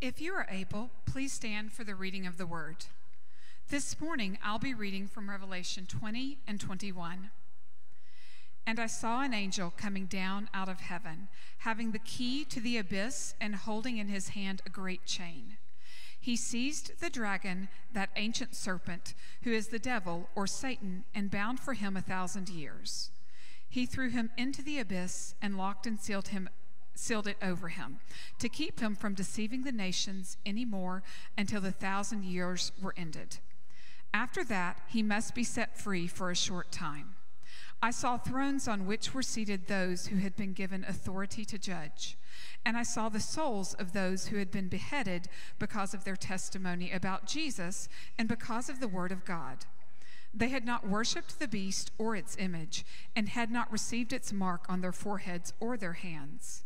[0.00, 2.86] If you are able, please stand for the reading of the word.
[3.68, 7.28] This morning I'll be reading from Revelation 20 and 21.
[8.66, 11.28] And I saw an angel coming down out of heaven,
[11.58, 15.58] having the key to the abyss and holding in his hand a great chain.
[16.18, 19.12] He seized the dragon, that ancient serpent,
[19.42, 23.10] who is the devil or Satan, and bound for him a thousand years.
[23.68, 26.48] He threw him into the abyss and locked and sealed him
[26.94, 27.98] sealed it over him
[28.38, 31.02] to keep him from deceiving the nations any more
[31.36, 33.38] until the thousand years were ended.
[34.12, 37.14] After that, he must be set free for a short time.
[37.82, 42.18] I saw thrones on which were seated those who had been given authority to judge.
[42.64, 46.90] And I saw the souls of those who had been beheaded because of their testimony
[46.90, 49.64] about Jesus and because of the word of God.
[50.34, 52.84] They had not worshipped the beast or its image,
[53.16, 56.64] and had not received its mark on their foreheads or their hands.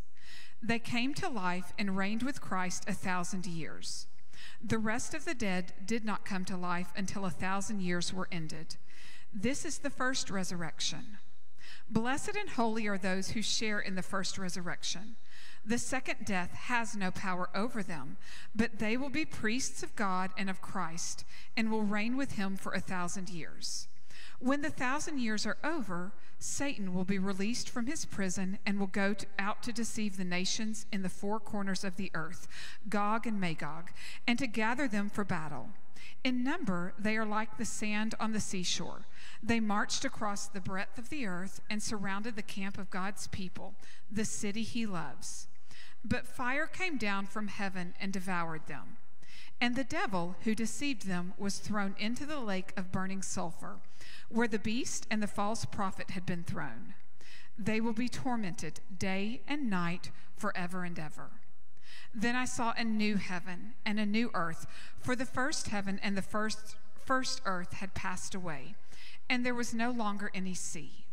[0.63, 4.07] They came to life and reigned with Christ a thousand years.
[4.63, 8.29] The rest of the dead did not come to life until a thousand years were
[8.33, 8.77] ended.
[9.33, 11.19] This is the first resurrection.
[11.91, 15.17] Blessed and holy are those who share in the first resurrection.
[15.67, 18.17] The second death has no power over them,
[18.55, 21.25] but they will be priests of God and of Christ
[21.57, 23.89] and will reign with him for a thousand years.
[24.45, 28.87] When the thousand years are over, Satan will be released from his prison and will
[28.87, 32.47] go to, out to deceive the nations in the four corners of the earth,
[32.91, 33.91] Gog and Magog,
[34.27, 35.71] and to gather them for battle.
[36.23, 39.07] In number, they are like the sand on the seashore.
[39.43, 43.73] They marched across the breadth of the earth and surrounded the camp of God's people,
[44.13, 45.49] the city he loves.
[46.05, 48.99] But fire came down from heaven and devoured them.
[49.59, 53.79] And the devil who deceived them was thrown into the lake of burning sulfur
[54.29, 56.95] where the beast and the false prophet had been thrown.
[57.59, 61.31] They will be tormented day and night forever and ever.
[62.15, 64.67] Then I saw a new heaven and a new earth,
[65.01, 68.75] for the first heaven and the first, first earth had passed away,
[69.29, 71.07] and there was no longer any sea.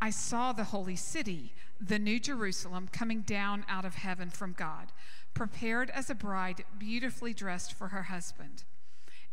[0.00, 4.92] I saw the holy city, the new Jerusalem, coming down out of heaven from God,
[5.32, 8.64] prepared as a bride beautifully dressed for her husband.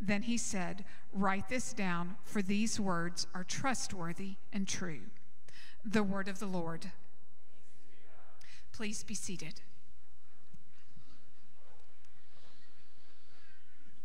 [0.00, 5.00] Then he said, Write this down, for these words are trustworthy and true.
[5.84, 6.92] The word of the Lord.
[8.72, 9.60] Please be seated.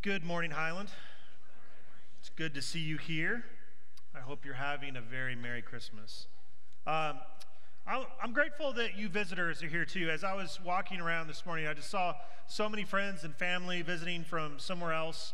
[0.02, 0.90] Good morning, Highland.
[2.20, 3.46] It's good to see you here.
[4.16, 6.28] I hope you're having a very Merry Christmas.
[6.86, 7.20] Um,
[7.86, 10.10] I'm grateful that you visitors are here too.
[10.10, 12.14] As I was walking around this morning, I just saw
[12.48, 15.34] so many friends and family visiting from somewhere else.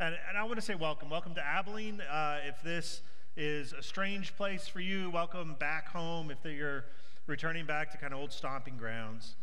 [0.00, 1.10] And, and I want to say welcome.
[1.10, 2.00] Welcome to Abilene.
[2.00, 3.02] Uh, if this
[3.36, 6.86] is a strange place for you, welcome back home if you're
[7.26, 9.34] returning back to kind of old stomping grounds.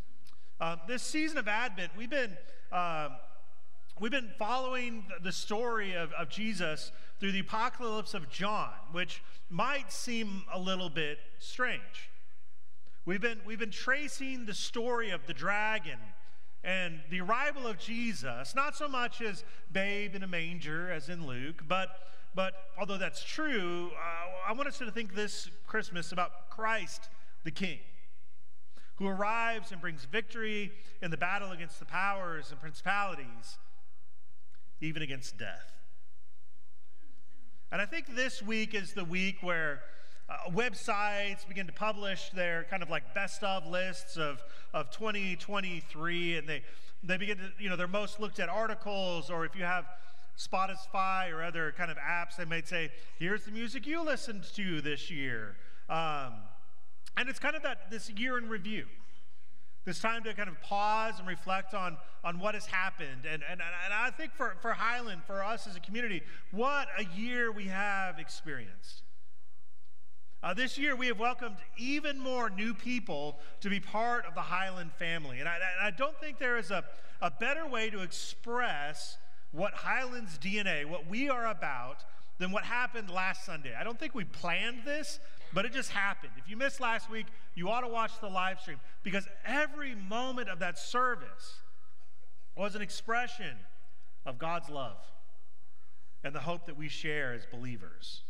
[0.59, 2.35] Uh, this season of Advent, we've been,
[2.71, 3.09] uh,
[3.99, 9.91] we've been following the story of, of Jesus through the apocalypse of John, which might
[9.91, 12.09] seem a little bit strange.
[13.05, 15.99] We've been, we've been tracing the story of the dragon
[16.67, 21.25] and the arrival of Jesus, not so much as babe in a manger, as in
[21.25, 21.87] Luke, but,
[22.35, 27.07] but although that's true, uh, I want us to think this Christmas about Christ
[27.45, 27.79] the King,
[28.95, 33.57] who arrives and brings victory in the battle against the powers and principalities,
[34.81, 35.71] even against death.
[37.71, 39.83] And I think this week is the week where
[40.29, 44.43] uh, websites begin to publish their kind of like best of lists of,
[44.73, 46.61] of 2023, and they,
[47.03, 49.85] they begin to, you know, their most looked at articles, or if you have
[50.37, 54.81] Spotify or other kind of apps, they might say, here's the music you listened to
[54.81, 55.55] this year.
[55.89, 56.33] Um,
[57.15, 58.85] and it's kind of that this year in review.
[59.85, 63.25] This time to kind of pause and reflect on, on what has happened.
[63.25, 66.21] And, and, and I think for, for Highland, for us as a community,
[66.51, 69.03] what a year we have experienced.
[70.43, 74.41] Uh, this year, we have welcomed even more new people to be part of the
[74.41, 75.39] Highland family.
[75.39, 76.83] And I, I don't think there is a,
[77.21, 79.17] a better way to express
[79.51, 82.03] what Highland's DNA, what we are about,
[82.37, 83.73] than what happened last Sunday.
[83.77, 85.19] I don't think we planned this,
[85.53, 86.33] but it just happened.
[86.37, 87.25] If you missed last week,
[87.55, 91.61] you ought to watch the live stream because every moment of that service
[92.55, 93.57] was an expression
[94.25, 94.97] of God's love
[96.23, 98.21] and the hope that we share as believers.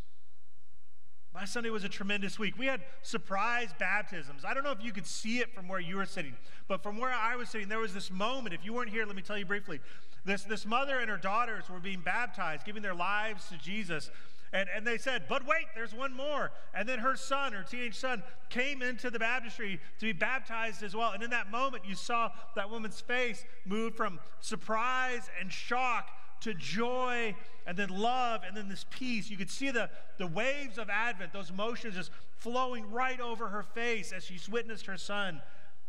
[1.38, 2.56] Last Sunday was a tremendous week.
[2.58, 4.44] We had surprise baptisms.
[4.44, 6.36] I don't know if you could see it from where you were sitting,
[6.68, 8.56] but from where I was sitting, there was this moment.
[8.56, 9.80] If you weren't here, let me tell you briefly.
[10.26, 14.10] This, this mother and her daughters were being baptized, giving their lives to Jesus.
[14.52, 16.50] And, and they said, but wait, there's one more.
[16.74, 20.96] And then her son, her teenage son, came into the baptistry to be baptized as
[20.96, 21.12] well.
[21.12, 26.10] And in that moment, you saw that woman's face move from surprise and shock
[26.42, 27.36] to joy
[27.66, 29.30] and then love and then this peace.
[29.30, 33.64] You could see the, the waves of Advent, those emotions just flowing right over her
[33.64, 35.42] face as she's witnessed her son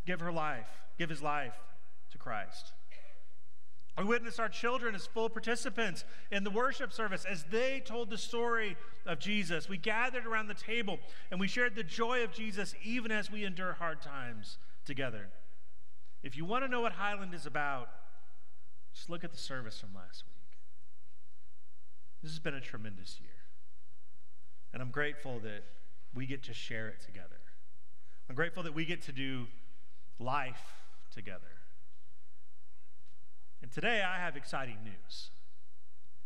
[0.06, 0.66] give her life,
[0.98, 1.54] give his life
[2.10, 2.72] to Christ.
[3.98, 8.18] We witnessed our children as full participants in the worship service as they told the
[8.18, 9.68] story of Jesus.
[9.68, 11.00] We gathered around the table
[11.32, 15.28] and we shared the joy of Jesus even as we endure hard times together.
[16.22, 17.88] If you want to know what Highland is about,
[18.94, 20.37] just look at the service from last week.
[22.22, 23.30] This has been a tremendous year.
[24.72, 25.64] And I'm grateful that
[26.14, 27.40] we get to share it together.
[28.28, 29.46] I'm grateful that we get to do
[30.18, 30.74] life
[31.14, 31.40] together.
[33.62, 35.30] And today I have exciting news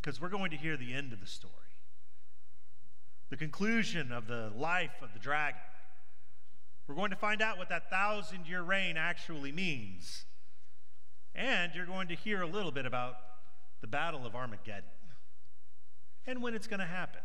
[0.01, 1.53] because we're going to hear the end of the story,
[3.31, 5.61] the conclusion of the life of the dragon.
[6.87, 10.25] We're going to find out what that thousand year reign actually means.
[11.35, 13.15] And you're going to hear a little bit about
[13.81, 14.91] the Battle of Armageddon
[16.27, 17.21] and when it's going to happen.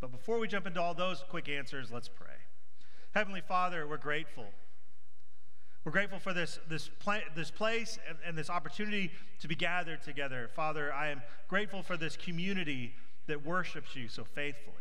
[0.00, 2.36] But before we jump into all those quick answers, let's pray.
[3.14, 4.46] Heavenly Father, we're grateful.
[5.84, 9.10] We're grateful for this, this, pla- this place and, and this opportunity
[9.40, 10.50] to be gathered together.
[10.54, 12.92] Father, I am grateful for this community
[13.26, 14.74] that worships you so faithfully,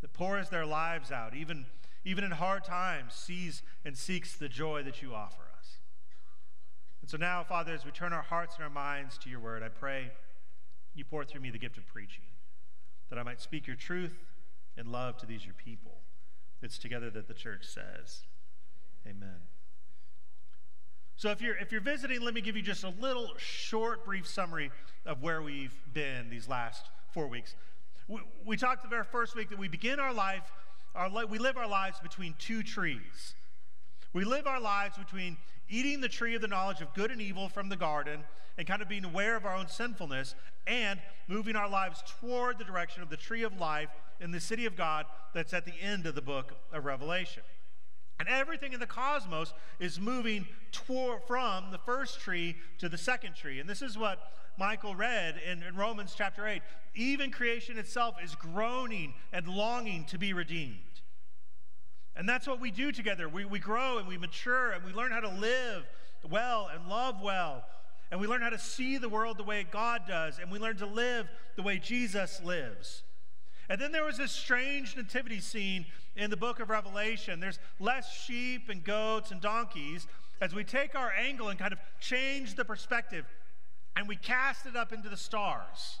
[0.00, 1.66] that pours their lives out, even,
[2.04, 5.78] even in hard times, sees and seeks the joy that you offer us.
[7.00, 9.62] And so now, Father, as we turn our hearts and our minds to your word,
[9.62, 10.10] I pray
[11.00, 12.24] you pour through me the gift of preaching,
[13.08, 14.22] that I might speak your truth
[14.76, 15.98] and love to these your people.
[16.62, 18.22] It's together that the church says,
[19.06, 19.40] Amen.
[21.16, 24.26] So if you're if you're visiting, let me give you just a little short, brief
[24.26, 24.70] summary
[25.06, 27.54] of where we've been these last four weeks.
[28.08, 30.52] We, we talked the very first week that we begin our life,
[30.94, 33.34] our we live our lives between two trees.
[34.12, 35.38] We live our lives between
[35.70, 38.20] eating the tree of the knowledge of good and evil from the garden
[38.58, 40.34] and kind of being aware of our own sinfulness
[40.66, 43.88] and moving our lives toward the direction of the tree of life
[44.20, 47.42] in the city of God that's at the end of the book of Revelation.
[48.18, 53.34] And everything in the cosmos is moving toward, from the first tree to the second
[53.34, 53.60] tree.
[53.60, 56.60] And this is what Michael read in, in Romans chapter 8.
[56.94, 60.76] Even creation itself is groaning and longing to be redeemed.
[62.20, 63.30] And that's what we do together.
[63.30, 65.86] We, we grow and we mature and we learn how to live
[66.28, 67.64] well and love well.
[68.10, 70.38] And we learn how to see the world the way God does.
[70.38, 73.04] And we learn to live the way Jesus lives.
[73.70, 77.40] And then there was this strange nativity scene in the book of Revelation.
[77.40, 80.06] There's less sheep and goats and donkeys
[80.42, 83.24] as we take our angle and kind of change the perspective
[83.96, 85.99] and we cast it up into the stars.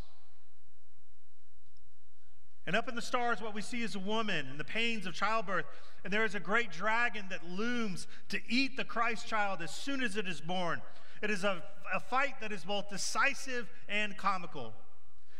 [2.66, 5.14] And up in the stars, what we see is a woman and the pains of
[5.14, 5.64] childbirth.
[6.04, 10.02] And there is a great dragon that looms to eat the Christ child as soon
[10.02, 10.82] as it is born.
[11.22, 11.62] It is a,
[11.92, 14.72] a fight that is both decisive and comical.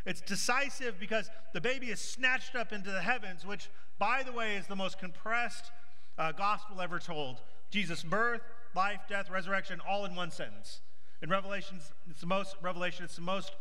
[0.06, 4.56] It's decisive because the baby is snatched up into the heavens, which, by the way,
[4.56, 5.70] is the most compressed
[6.18, 7.42] uh, gospel ever told.
[7.70, 8.40] Jesus' birth,
[8.74, 10.80] life, death, resurrection, all in one sentence.
[11.22, 13.04] In Revelation, it's the most Revelation.
[13.04, 13.52] It's the most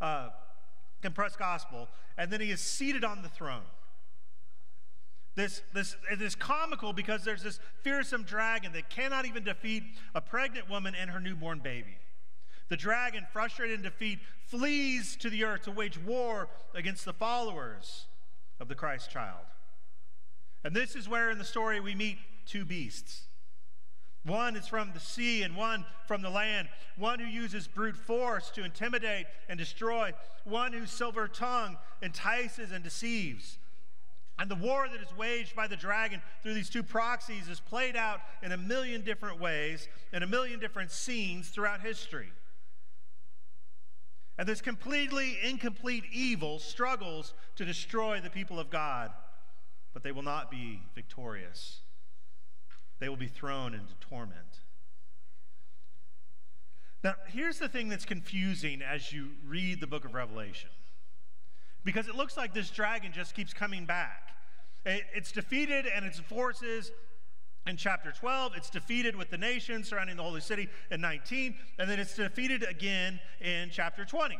[0.00, 0.30] uh,
[1.04, 3.68] compressed gospel, and then he is seated on the throne.
[5.34, 9.82] This, this, it is comical because there's this fearsome dragon that cannot even defeat
[10.14, 11.98] a pregnant woman and her newborn baby.
[12.70, 18.06] The dragon, frustrated in defeat, flees to the earth to wage war against the followers
[18.58, 19.44] of the Christ child.
[20.64, 23.24] And this is where in the story we meet two beasts
[24.24, 26.68] one is from the sea and one from the land.
[26.96, 30.12] One who uses brute force to intimidate and destroy.
[30.44, 33.58] One whose silver tongue entices and deceives.
[34.38, 37.96] And the war that is waged by the dragon through these two proxies is played
[37.96, 42.32] out in a million different ways, in a million different scenes throughout history.
[44.38, 49.12] And this completely incomplete evil struggles to destroy the people of God,
[49.92, 51.83] but they will not be victorious
[53.04, 54.60] they will be thrown into torment.
[57.02, 60.70] Now, here's the thing that's confusing as you read the book of Revelation.
[61.84, 64.30] Because it looks like this dragon just keeps coming back.
[64.86, 66.92] It, it's defeated and its forces
[67.66, 68.52] in chapter 12.
[68.56, 72.62] It's defeated with the nations surrounding the holy city in 19, and then it's defeated
[72.62, 74.38] again in chapter 20.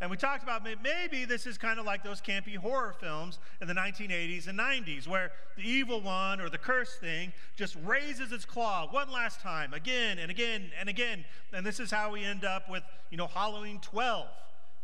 [0.00, 3.68] And we talked about maybe this is kind of like those campy horror films in
[3.68, 8.46] the 1980s and 90s, where the evil one or the cursed thing just raises its
[8.46, 11.24] claw one last time, again and again and again.
[11.52, 14.26] And this is how we end up with, you know, Halloween 12.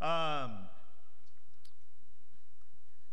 [0.02, 0.52] Um,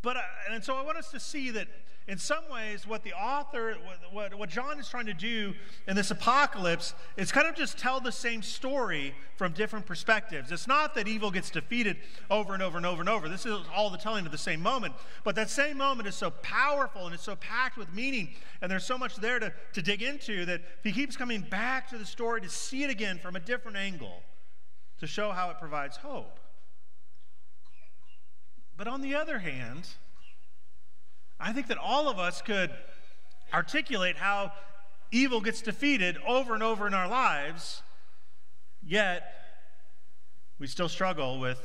[0.04, 1.68] but, uh, and so I want us to see that
[2.06, 3.78] in some ways, what the author,
[4.12, 5.54] what, what, John is trying to do
[5.88, 10.52] in this apocalypse is kind of just tell the same story from different perspectives.
[10.52, 11.96] It's not that evil gets defeated
[12.30, 13.30] over and over and over and over.
[13.30, 14.94] This is all the telling of the same moment.
[15.24, 18.32] But that same moment is so powerful and it's so packed with meaning,
[18.62, 21.98] and there's so much there to, to dig into that he keeps coming back to
[21.98, 24.22] the story to see it again from a different angle
[25.00, 26.40] to show how it provides hope.
[28.78, 29.88] But on the other hand,
[31.40, 32.72] I think that all of us could
[33.54, 34.52] articulate how
[35.12, 37.84] evil gets defeated over and over in our lives,
[38.82, 39.24] yet
[40.58, 41.60] we still struggle with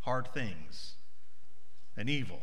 [0.00, 0.94] hard things
[1.96, 2.40] and evil.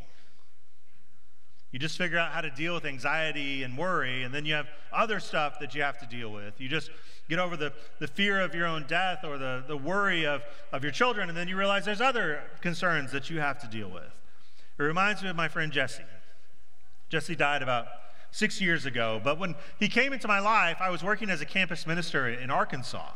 [1.71, 4.67] You just figure out how to deal with anxiety and worry, and then you have
[4.91, 6.61] other stuff that you have to deal with.
[6.61, 6.91] You just
[7.29, 10.83] get over the, the fear of your own death or the, the worry of, of
[10.83, 14.11] your children, and then you realize there's other concerns that you have to deal with.
[14.79, 16.03] It reminds me of my friend Jesse.
[17.09, 17.87] Jesse died about
[18.31, 19.21] six years ago.
[19.23, 22.49] But when he came into my life, I was working as a campus minister in
[22.49, 23.11] Arkansas.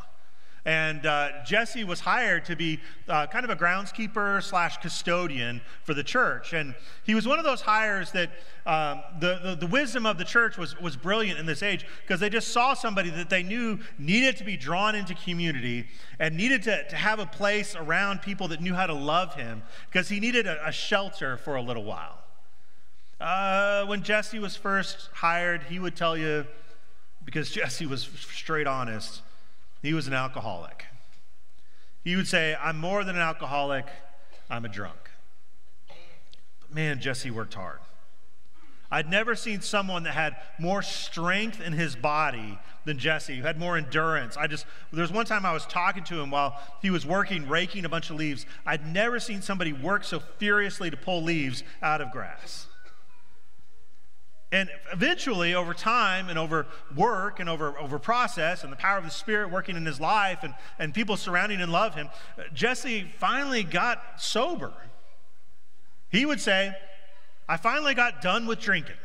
[0.68, 5.94] And uh, Jesse was hired to be uh, kind of a groundskeeper slash custodian for
[5.94, 6.52] the church.
[6.52, 8.32] And he was one of those hires that
[8.66, 12.20] um, the, the, the, wisdom of the church was, was brilliant in this age because
[12.20, 15.88] they just saw somebody that they knew needed to be drawn into community
[16.20, 19.64] and needed to, to have a place around people that knew how to love him
[19.90, 22.20] because he needed a, a shelter for a little while.
[23.22, 26.46] Uh, when Jesse was first hired, he would tell you,
[27.24, 29.22] because Jesse was straight honest,
[29.88, 30.86] he was an alcoholic.
[32.04, 33.86] He would say, I'm more than an alcoholic,
[34.50, 34.98] I'm a drunk.
[36.60, 37.80] But man, Jesse worked hard.
[38.92, 43.58] I'd never seen someone that had more strength in his body than Jesse, who had
[43.58, 44.36] more endurance.
[44.36, 47.48] I just, there was one time I was talking to him while he was working,
[47.48, 48.46] raking a bunch of leaves.
[48.66, 52.68] I'd never seen somebody work so furiously to pull leaves out of grass.
[54.52, 59.04] And eventually, over time and over work and over, over process and the power of
[59.04, 63.12] the Spirit working in his life and, and people surrounding and love him, uh, Jesse
[63.18, 64.72] finally got sober.
[66.10, 66.72] He would say,
[67.50, 68.96] I finally got done with drinking.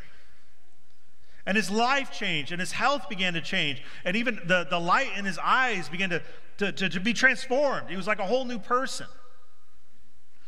[1.45, 3.83] And his life changed and his health began to change.
[4.05, 6.23] And even the, the light in his eyes began to,
[6.59, 7.91] to, to, to be transformed.
[7.91, 9.07] He was like a whole new person.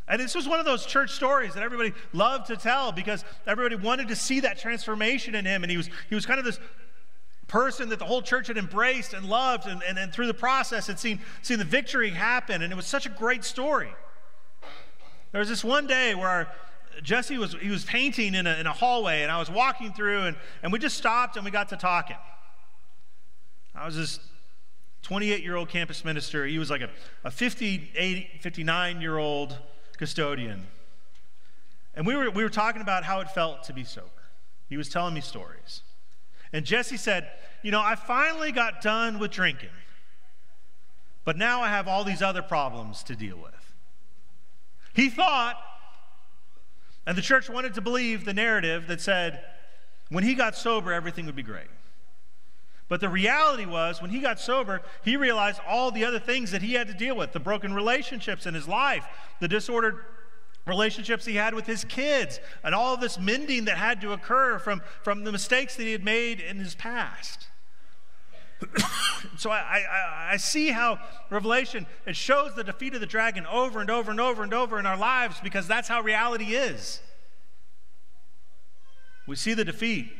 [0.06, 3.76] And this was one of those church stories that everybody loved to tell because everybody
[3.76, 5.64] wanted to see that transformation in him.
[5.64, 6.58] And he was, he was kind of this
[7.46, 10.86] person that the whole church had embraced and loved, and, and, and through the process
[10.86, 12.60] had seen, seen the victory happen.
[12.60, 13.92] And it was such a great story.
[15.32, 16.52] There was this one day where
[17.02, 20.22] Jesse was, he was painting in a, in a hallway, and I was walking through,
[20.22, 22.16] and, and we just stopped and we got to talking.
[23.74, 24.20] I was this
[25.02, 26.46] 28 year old campus minister.
[26.46, 26.90] He was like a,
[27.24, 29.58] a 58, 59 year old
[29.96, 30.66] custodian.
[31.94, 34.08] And we were, we were talking about how it felt to be sober.
[34.68, 35.82] He was telling me stories.
[36.52, 37.28] And Jesse said,
[37.62, 39.68] You know, I finally got done with drinking,
[41.24, 43.52] but now I have all these other problems to deal with.
[44.94, 45.56] He thought,
[47.06, 49.42] and the church wanted to believe the narrative that said,
[50.08, 51.66] when he got sober, everything would be great.
[52.88, 56.62] But the reality was, when he got sober, he realized all the other things that
[56.62, 59.06] he had to deal with the broken relationships in his life,
[59.40, 60.04] the disordered
[60.66, 64.82] relationships he had with his kids, and all this mending that had to occur from,
[65.02, 67.48] from the mistakes that he had made in his past.
[69.36, 70.98] so I, I, I, see how
[71.28, 74.78] Revelation it shows the defeat of the dragon over and over and over and over
[74.78, 77.00] in our lives because that's how reality is.
[79.26, 80.12] We see the defeat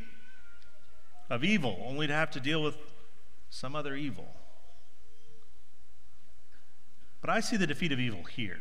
[1.29, 2.77] of evil, only to have to deal with
[3.49, 4.27] some other evil.
[7.21, 8.59] But I see the defeat of evil here.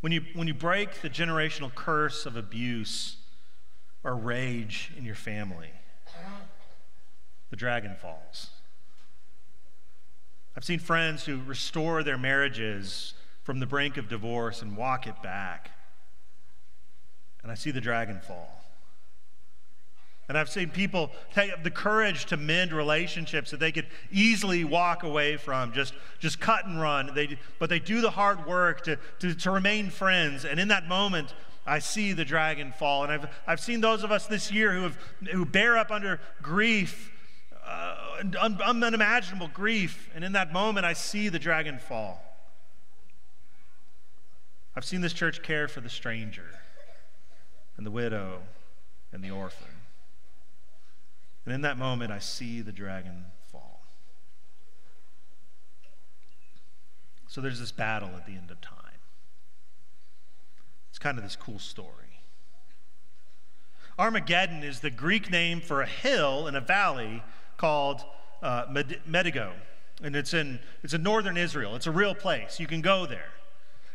[0.00, 3.16] When you, when you break the generational curse of abuse
[4.04, 5.70] or rage in your family,
[7.50, 8.50] the dragon falls.
[10.56, 15.20] I've seen friends who restore their marriages from the brink of divorce and walk it
[15.22, 15.70] back.
[17.42, 18.57] And I see the dragon fall.
[20.28, 25.02] And I've seen people take the courage to mend relationships that they could easily walk
[25.02, 27.12] away from, just, just cut and run.
[27.14, 30.44] They, but they do the hard work to, to, to remain friends.
[30.44, 31.32] And in that moment,
[31.66, 33.04] I see the dragon fall.
[33.04, 34.98] And I've, I've seen those of us this year who, have,
[35.30, 37.10] who bear up under grief,
[37.66, 40.10] uh, un, unimaginable grief.
[40.14, 42.22] And in that moment, I see the dragon fall.
[44.76, 46.50] I've seen this church care for the stranger
[47.78, 48.42] and the widow
[49.10, 49.77] and the orphan.
[51.48, 53.80] And in that moment, I see the dragon fall.
[57.26, 59.00] So there's this battle at the end of time.
[60.90, 62.20] It's kind of this cool story.
[63.98, 67.22] Armageddon is the Greek name for a hill in a valley
[67.56, 68.04] called
[68.42, 68.66] uh,
[69.06, 69.54] Megiddo.
[70.02, 71.76] And it's in, it's in northern Israel.
[71.76, 72.60] It's a real place.
[72.60, 73.32] You can go there.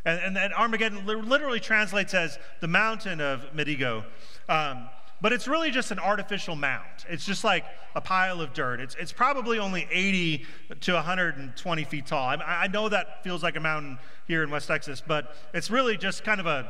[0.06, 4.06] And, and, and Armageddon literally translates as the mountain of Medigo.
[4.50, 4.90] Um,
[5.24, 7.06] but it's really just an artificial mound.
[7.08, 7.64] It's just like
[7.96, 8.82] a pile of dirt.
[8.82, 10.46] It's, it's probably only 80
[10.82, 12.28] to 120 feet tall.
[12.28, 15.96] I, I know that feels like a mountain here in West Texas, but it's really
[15.96, 16.70] just kind of a,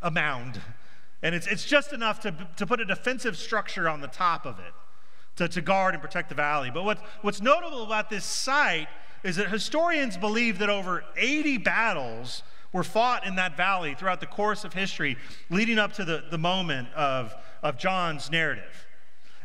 [0.00, 0.62] a mound.
[1.22, 4.58] And it's, it's just enough to, to put a defensive structure on the top of
[4.58, 4.72] it
[5.36, 6.70] to, to guard and protect the valley.
[6.72, 8.88] But what, what's notable about this site
[9.22, 14.26] is that historians believe that over 80 battles were fought in that valley throughout the
[14.26, 15.18] course of history,
[15.50, 18.86] leading up to the, the moment of, of John's narrative.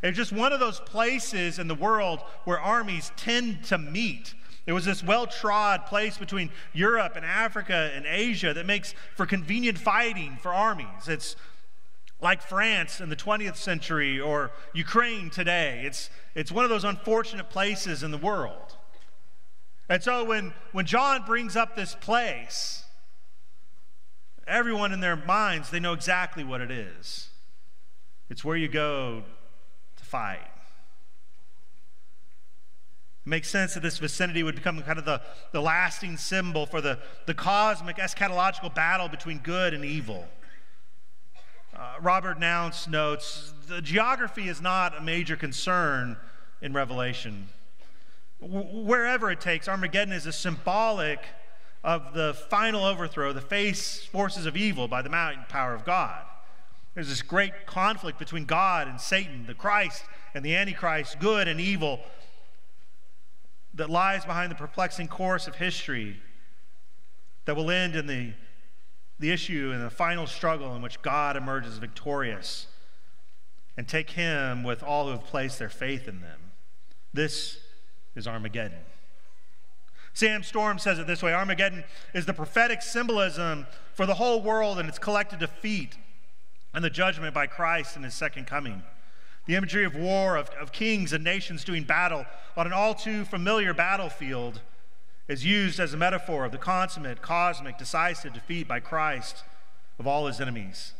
[0.03, 4.35] It's just one of those places in the world where armies tend to meet.
[4.65, 9.25] It was this well trod place between Europe and Africa and Asia that makes for
[9.25, 11.07] convenient fighting for armies.
[11.07, 11.35] It's
[12.21, 15.83] like France in the 20th century or Ukraine today.
[15.85, 18.77] It's, it's one of those unfortunate places in the world.
[19.89, 22.85] And so when, when John brings up this place,
[24.47, 27.29] everyone in their minds, they know exactly what it is.
[28.29, 29.23] It's where you go
[29.97, 30.39] to fight.
[33.25, 36.81] It makes sense that this vicinity would become kind of the, the lasting symbol for
[36.81, 40.27] the, the cosmic eschatological battle between good and evil.
[41.75, 46.17] Uh, Robert Mounce notes the geography is not a major concern
[46.61, 47.49] in Revelation.
[48.39, 51.19] Wherever it takes, Armageddon is a symbolic
[51.83, 55.09] of the final overthrow, the face forces of evil by the
[55.49, 56.23] power of God.
[56.95, 61.59] There's this great conflict between God and Satan, the Christ and the Antichrist, good and
[61.59, 61.99] evil,
[63.73, 66.17] that lies behind the perplexing course of history
[67.43, 68.31] that will end in the,
[69.19, 72.67] the issue and the final struggle in which God emerges victorious
[73.75, 76.39] and take him with all who have placed their faith in them.
[77.13, 77.57] This
[78.15, 78.79] is Armageddon.
[80.13, 84.79] Sam Storm says it this way Armageddon is the prophetic symbolism for the whole world
[84.79, 85.97] and its collective defeat
[86.75, 88.83] and the judgment by Christ in his second coming.
[89.45, 92.25] The imagery of war, of, of kings and nations doing battle
[92.57, 94.59] on an all too familiar battlefield
[95.29, 99.43] is used as a metaphor of the consummate, cosmic, decisive defeat by Christ
[99.97, 100.93] of all his enemies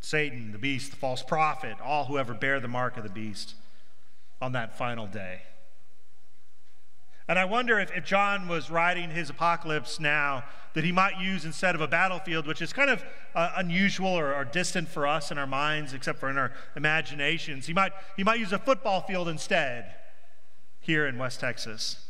[0.00, 3.54] Satan, the beast, the false prophet, all who ever bear the mark of the beast
[4.40, 5.42] on that final day.
[7.28, 11.44] And I wonder if, if John was writing his apocalypse now, that he might use
[11.44, 15.30] instead of a battlefield, which is kind of uh, unusual or, or, distant for us
[15.30, 19.02] in our minds, except for in our imaginations, he might, he might use a football
[19.02, 19.94] field instead
[20.80, 22.06] here in West Texas.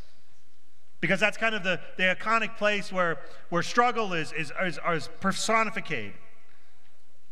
[1.00, 5.08] Because that's kind of the, the iconic place where, where struggle is, is, is, is
[5.20, 6.12] personified,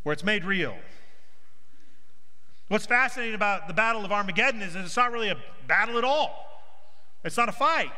[0.03, 0.77] where it's made real.
[2.69, 6.05] What's fascinating about the Battle of Armageddon is that it's not really a battle at
[6.05, 6.56] all.
[7.25, 7.93] It's not a fight.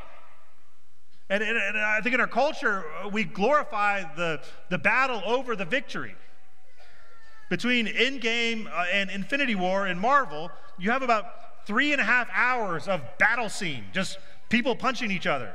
[1.31, 5.66] And, and, and, I think in our culture, we glorify the, the battle over the
[5.66, 6.14] victory.
[7.50, 12.28] Between Endgame uh, and Infinity War in Marvel, you have about three and a half
[12.33, 15.52] hours of battle scene, just people punching each other.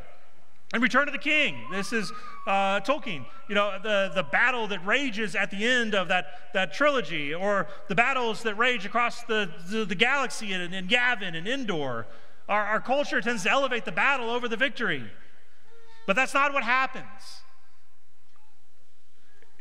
[0.73, 2.11] And Return of the King, this is
[2.47, 6.73] uh, Tolkien, you know, the, the battle that rages at the end of that, that
[6.73, 11.47] trilogy, or the battles that rage across the, the, the galaxy in, in Yavin and
[11.47, 12.07] Endor.
[12.49, 15.03] Our, our culture tends to elevate the battle over the victory.
[16.05, 17.05] But that's not what happens.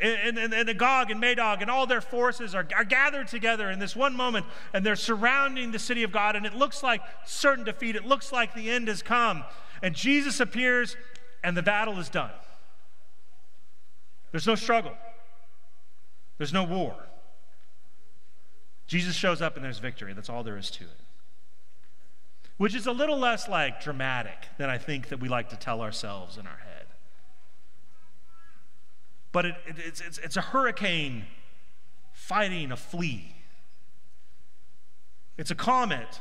[0.00, 3.78] And, and, and Gog and Magog and all their forces are, are gathered together in
[3.78, 7.64] this one moment, and they're surrounding the city of God, and it looks like certain
[7.64, 7.94] defeat.
[7.94, 9.44] It looks like the end has come.
[9.80, 10.96] And Jesus appears,
[11.44, 12.32] and the battle is done.
[14.32, 14.94] There's no struggle,
[16.38, 16.96] there's no war.
[18.88, 20.12] Jesus shows up, and there's victory.
[20.12, 21.01] That's all there is to it
[22.56, 25.80] which is a little less like dramatic than I think that we like to tell
[25.80, 26.86] ourselves in our head.
[29.32, 31.24] But it, it, it's, it's, it's a hurricane
[32.12, 33.34] fighting a flea.
[35.38, 36.20] It's a comet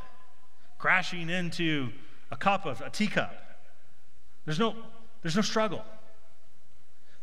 [0.79, 1.89] crashing into
[2.31, 3.35] a cup of a teacup.
[4.45, 4.75] There's no,
[5.21, 5.83] there's no struggle.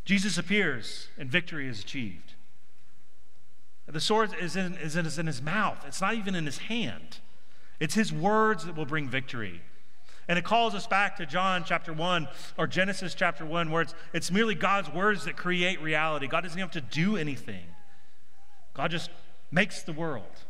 [0.04, 2.34] Jesus appears and victory is achieved.
[3.86, 6.58] The sword is in, is in, is in his mouth, it's not even in his
[6.58, 7.18] hand.
[7.80, 9.62] It's his words that will bring victory.
[10.28, 13.94] And it calls us back to John chapter 1 or Genesis chapter 1, where it's,
[14.12, 16.26] it's merely God's words that create reality.
[16.26, 17.64] God doesn't have to do anything,
[18.74, 19.10] God just
[19.50, 20.44] makes the world.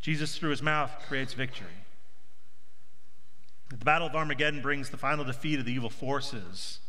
[0.00, 1.66] Jesus, through his mouth, creates victory.
[3.70, 6.80] The Battle of Armageddon brings the final defeat of the evil forces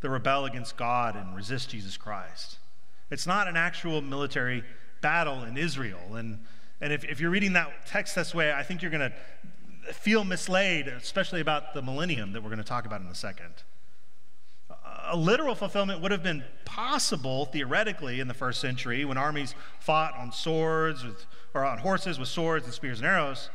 [0.00, 2.58] that rebel against God and resist Jesus Christ.
[3.10, 4.64] It's not an actual military
[5.00, 6.14] battle in Israel.
[6.14, 6.44] And,
[6.82, 10.24] and if, if you're reading that text this way, I think you're going to feel
[10.24, 13.62] misled, especially about the millennium that we're going to talk about in a second.
[15.08, 20.14] A literal fulfillment would have been possible theoretically in the first century when armies fought
[20.18, 23.48] on swords with, or on horses with swords and spears and arrows.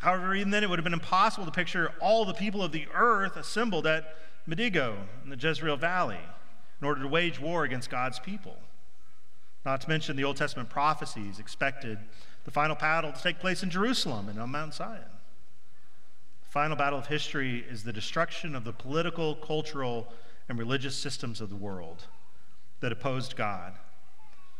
[0.00, 2.88] However, even then, it would have been impossible to picture all the people of the
[2.92, 4.16] earth assembled at
[4.48, 6.20] Medigo in the Jezreel Valley
[6.80, 8.56] in order to wage war against God's people.
[9.68, 11.98] Not to mention the Old Testament prophecies expected
[12.46, 15.02] the final battle to take place in Jerusalem and on Mount Zion.
[16.40, 20.10] The final battle of history is the destruction of the political, cultural,
[20.48, 22.06] and religious systems of the world
[22.80, 23.74] that opposed God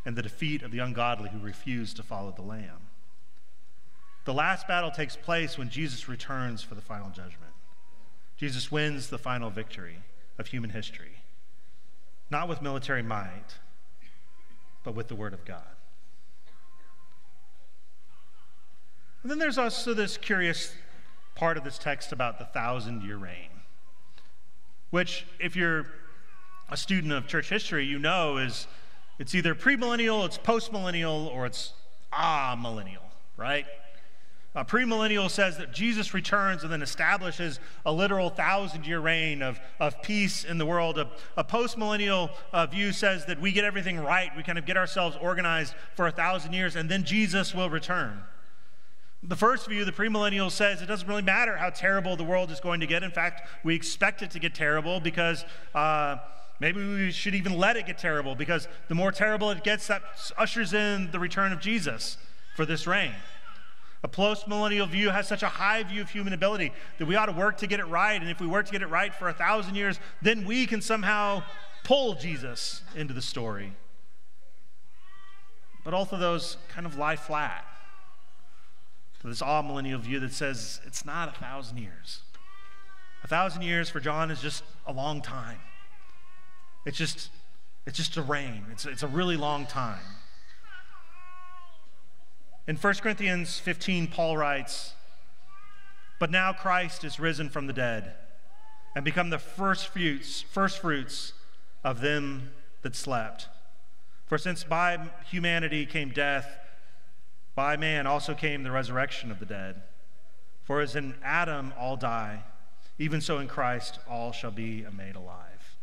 [0.04, 2.90] and the defeat of the ungodly who refused to follow the Lamb.
[4.26, 7.54] The last battle takes place when Jesus returns for the final judgment.
[8.36, 10.00] Jesus wins the final victory
[10.38, 11.22] of human history,
[12.30, 13.54] not with military might,
[14.88, 15.76] but with the Word of God.
[19.22, 20.72] And then there's also this curious
[21.34, 23.50] part of this text about the thousand year reign,
[24.88, 25.88] which, if you're
[26.70, 28.66] a student of church history, you know is
[29.18, 31.74] it's either premillennial, it's postmillennial, or it's
[32.10, 33.66] ah millennial, right?
[34.54, 39.60] Uh, premillennial says that Jesus returns and then establishes a literal thousand year reign of,
[39.78, 40.98] of peace in the world.
[40.98, 44.76] A, a postmillennial uh, view says that we get everything right, we kind of get
[44.76, 48.22] ourselves organized for a thousand years, and then Jesus will return.
[49.22, 52.60] The first view, the premillennial, says it doesn't really matter how terrible the world is
[52.60, 53.02] going to get.
[53.02, 56.16] In fact, we expect it to get terrible because uh,
[56.60, 60.02] maybe we should even let it get terrible because the more terrible it gets, that
[60.38, 62.16] ushers in the return of Jesus
[62.54, 63.12] for this reign.
[64.02, 67.32] A post-millennial view has such a high view of human ability that we ought to
[67.32, 68.20] work to get it right.
[68.20, 70.80] And if we work to get it right for a thousand years, then we can
[70.80, 71.42] somehow
[71.82, 73.72] pull Jesus into the story.
[75.84, 77.64] But both of those kind of lie flat.
[79.20, 82.20] To this amillennial view that says it's not a thousand years.
[83.24, 85.58] A thousand years for John is just a long time.
[86.86, 87.30] It's just,
[87.84, 88.64] it's just a reign.
[88.70, 89.98] It's, it's a really long time.
[92.68, 94.92] In 1 Corinthians 15, Paul writes,
[96.20, 98.12] But now Christ is risen from the dead
[98.94, 101.32] and become the first fruits, first fruits
[101.82, 102.50] of them
[102.82, 103.48] that slept.
[104.26, 106.58] For since by humanity came death,
[107.54, 109.80] by man also came the resurrection of the dead.
[110.62, 112.42] For as in Adam all die,
[112.98, 115.78] even so in Christ all shall be made alive.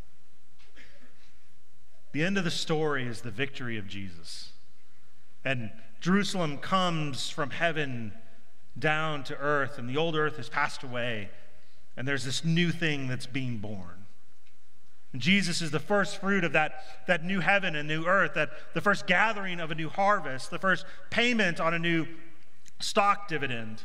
[2.12, 4.52] The end of the story is the victory of Jesus.
[5.44, 5.72] And
[6.06, 8.14] Jerusalem comes from heaven
[8.78, 11.32] down to earth, and the old earth has passed away,
[11.98, 14.06] and there's this new thing that's being born.
[15.14, 18.52] And Jesus is the first fruit of that, that new heaven and new earth, that
[18.76, 22.06] the first gathering of a new harvest, the first payment on a new
[22.80, 23.82] stock dividend.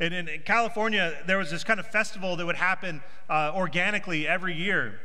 [0.00, 4.54] And in, California, there was this kind of festival that would happen uh, organically every
[4.54, 5.00] year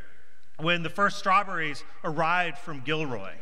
[0.60, 3.34] when the first strawberries arrived from Gilroy.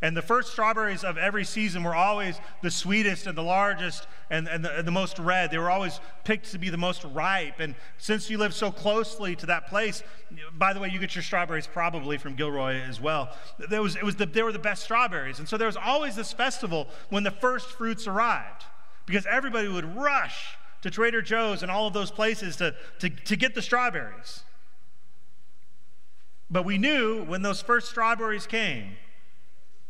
[0.00, 4.46] And the first strawberries of every season were always the sweetest and the largest and,
[4.46, 5.50] and, the, and, the, most red.
[5.50, 7.58] They were always picked to be the most ripe.
[7.58, 10.04] And since you live so closely to that place,
[10.56, 13.30] by the way, you get your strawberries probably from Gilroy as well.
[13.68, 15.40] There was, it was the, they were the best strawberries.
[15.40, 18.66] And so there was always this festival when the first fruits arrived
[19.04, 23.34] because everybody would rush to Trader Joe's and all of those places to, to, to
[23.34, 24.44] get the strawberries.
[26.48, 28.92] But we knew when those first strawberries came,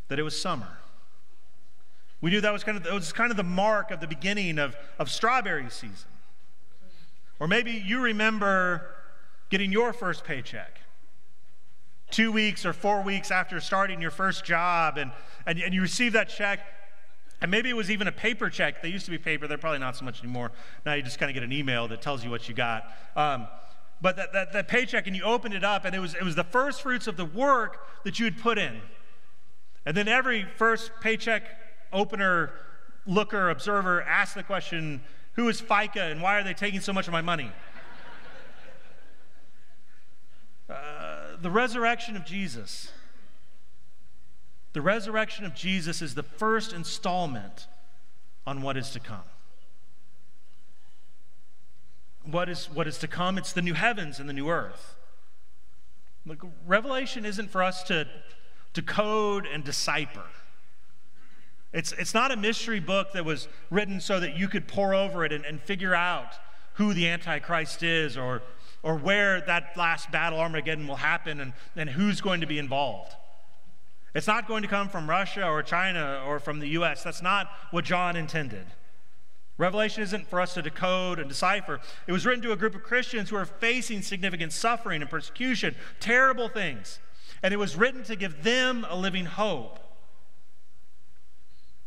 [0.09, 0.77] that it was summer.
[2.21, 4.75] We knew that was kind of, was kind of the mark of the beginning of,
[4.99, 6.09] of strawberry season.
[7.39, 8.93] Or maybe you remember
[9.49, 10.81] getting your first paycheck
[12.11, 15.11] two weeks or four weeks after starting your first job, and,
[15.45, 16.59] and, and you receive that check.
[17.41, 18.81] And maybe it was even a paper check.
[18.81, 20.51] They used to be paper, they're probably not so much anymore.
[20.85, 22.83] Now you just kind of get an email that tells you what you got.
[23.15, 23.47] Um,
[24.01, 26.35] but that, that, that paycheck, and you opened it up, and it was, it was
[26.35, 28.81] the first fruits of the work that you had put in.
[29.85, 31.43] And then every first paycheck
[31.91, 32.51] opener,
[33.05, 35.01] looker, observer asks the question
[35.33, 37.49] who is FICA and why are they taking so much of my money?
[40.69, 42.91] uh, the resurrection of Jesus
[44.73, 47.67] The resurrection of Jesus is the first installment
[48.45, 49.23] on what is to come.
[52.23, 53.37] What is, what is to come?
[53.37, 54.95] It's the new heavens and the new earth.
[56.25, 58.07] Look, Revelation isn't for us to
[58.73, 60.25] decode and decipher.
[61.71, 65.23] It's, it's not a mystery book that was written so that you could pore over
[65.23, 66.33] it and, and figure out
[66.73, 68.41] who the Antichrist is or,
[68.81, 73.13] or where that last battle, Armageddon, will happen and, and who's going to be involved.
[74.15, 77.03] It's not going to come from Russia or China or from the US.
[77.03, 78.65] That's not what John intended.
[79.59, 81.81] Revelation isn't for us to decode and decipher.
[82.07, 85.75] It was written to a group of Christians who are facing significant suffering and persecution,
[85.99, 86.99] terrible things.
[87.41, 89.79] And it was written to give them a living hope.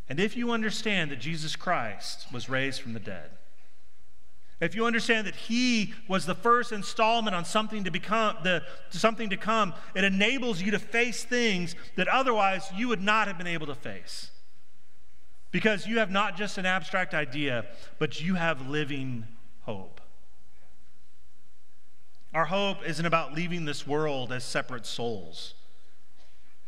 [0.09, 3.31] And if you understand that Jesus Christ was raised from the dead,
[4.62, 9.29] if you understand that he was the first installment on something to become the something
[9.31, 13.49] to come, it enables you to face things that otherwise you would not have been
[13.49, 14.31] able to face.
[15.51, 17.67] Because you have not just an abstract idea,
[17.99, 19.27] but you have living
[19.62, 19.91] hope.
[22.35, 25.55] Our hope isn't about leaving this world as separate souls.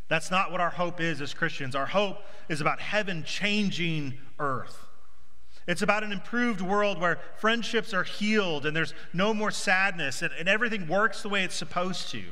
[0.09, 1.75] That's not what our hope is as Christians.
[1.75, 4.79] Our hope is about heaven changing earth.
[5.67, 10.31] It's about an improved world where friendships are healed and there's no more sadness and,
[10.39, 12.23] and everything works the way it's supposed to.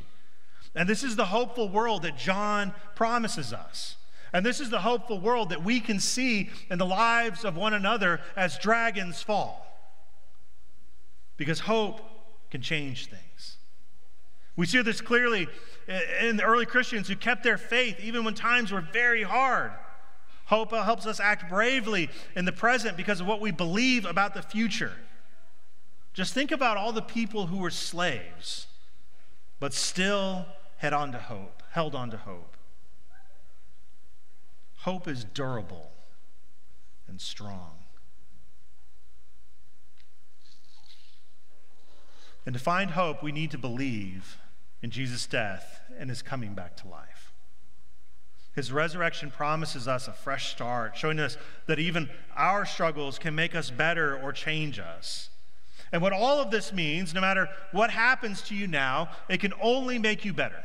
[0.74, 3.96] And this is the hopeful world that John promises us.
[4.34, 7.74] And this is the hopeful world that we can see in the lives of one
[7.74, 9.66] another as dragons fall.
[11.38, 12.00] Because hope
[12.52, 13.56] can change things.
[14.56, 15.48] We see this clearly
[16.20, 19.72] in the early Christians who kept their faith even when times were very hard.
[20.44, 24.42] Hope helps us act bravely in the present because of what we believe about the
[24.42, 24.92] future.
[26.12, 28.66] Just think about all the people who were slaves,
[29.58, 30.44] but still
[30.76, 32.58] held on to hope, held on to hope.
[34.80, 35.90] Hope is durable
[37.08, 37.81] and strong.
[42.44, 44.38] And to find hope, we need to believe
[44.82, 47.32] in Jesus' death and his coming back to life.
[48.54, 53.54] His resurrection promises us a fresh start, showing us that even our struggles can make
[53.54, 55.30] us better or change us.
[55.90, 59.52] And what all of this means, no matter what happens to you now, it can
[59.60, 60.64] only make you better.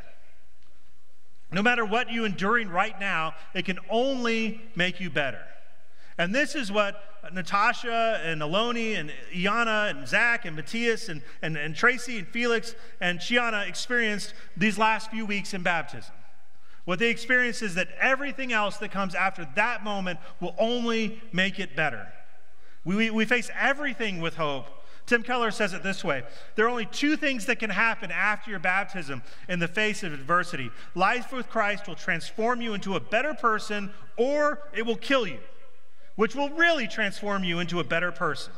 [1.52, 5.44] No matter what you're enduring right now, it can only make you better.
[6.18, 11.56] And this is what Natasha and Aloni and Iana and Zach and Matthias and, and,
[11.58, 16.14] and Tracy and Felix and Shiana experienced these last few weeks in baptism.
[16.86, 21.60] What they experience is that everything else that comes after that moment will only make
[21.60, 22.08] it better.
[22.86, 24.68] We, we, we face everything with hope.
[25.06, 26.24] Tim Keller says it this way
[26.56, 30.14] There are only two things that can happen after your baptism in the face of
[30.14, 30.72] adversity.
[30.96, 35.40] Life with Christ will transform you into a better person, or it will kill you,
[36.18, 38.52] which will really transform you into a better person.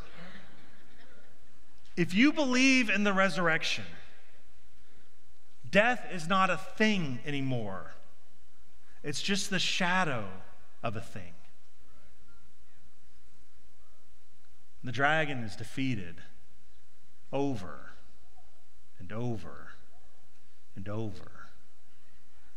[1.98, 3.84] If you believe in the resurrection,
[5.70, 7.92] death is not a thing anymore.
[9.04, 10.26] It's just the shadow
[10.82, 11.34] of a thing.
[14.82, 16.22] The dragon is defeated
[17.34, 17.92] over
[19.00, 19.74] and over
[20.78, 21.50] and over,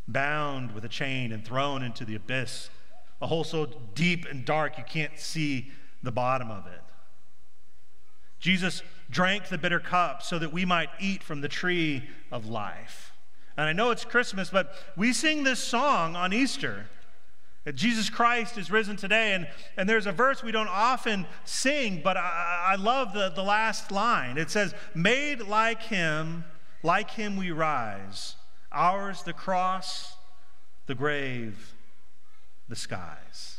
[0.07, 2.71] bound with a chain and thrown into the abyss,
[3.23, 5.71] a hole so deep and dark you can't see
[6.03, 6.81] the bottom of it.
[8.41, 13.13] Jesus drank the bitter cup so that we might eat from the tree of life.
[13.57, 16.87] And I know it's Christmas, but we sing this song on Easter.
[17.65, 19.35] That Jesus Christ is risen today.
[19.35, 23.45] And, and there's a verse we don't often sing, but I, I love the, the
[23.45, 24.37] last line.
[24.37, 26.45] It says, Made like him,
[26.83, 28.35] like him we rise.
[28.73, 30.17] Ours the cross,
[30.87, 31.75] the grave,
[32.73, 33.59] the skies.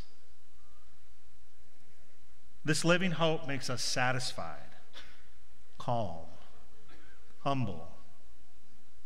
[2.65, 4.73] This living hope makes us satisfied,
[5.77, 6.25] calm,
[7.41, 7.91] humble,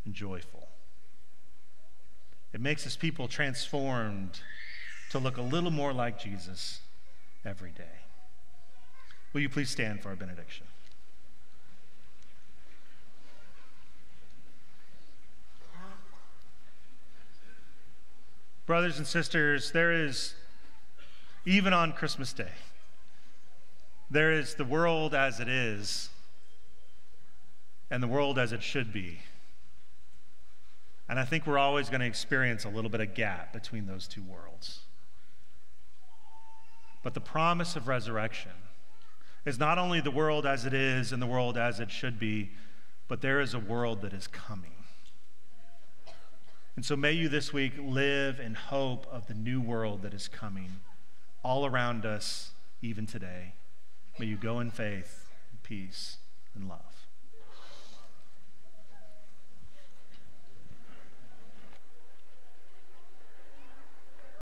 [0.05, 0.69] and joyful.
[2.53, 4.39] It makes us people transformed
[5.09, 6.79] to look a little more like Jesus
[7.43, 8.05] every day.
[9.33, 10.67] Will you please stand for our benediction?
[18.67, 20.35] Brothers and sisters, there is,
[21.45, 22.51] even on Christmas Day,
[24.11, 26.09] there is the world as it is
[27.89, 29.21] and the world as it should be.
[31.07, 34.05] And I think we're always going to experience a little bit of gap between those
[34.05, 34.81] two worlds.
[37.03, 38.51] But the promise of resurrection
[39.45, 42.51] is not only the world as it is and the world as it should be,
[43.07, 44.76] but there is a world that is coming.
[46.77, 50.27] And so may you this week live in hope of the new world that is
[50.27, 50.73] coming
[51.43, 52.51] all around us,
[52.83, 53.53] even today.
[54.19, 55.27] May you go in faith,
[55.63, 56.17] peace,
[56.53, 56.96] and love.